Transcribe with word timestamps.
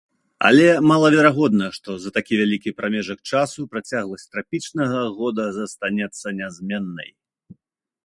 Але 0.47 0.63
малаверагодна, 0.91 1.67
што 1.77 1.89
за 2.05 2.09
такі 2.17 2.33
вялікі 2.41 2.73
прамежак 2.81 3.19
часу 3.35 3.67
працягласць 3.75 4.27
трапічнага 4.35 4.99
года 5.21 5.43
застанецца 5.63 6.27
нязменнай. 6.43 7.09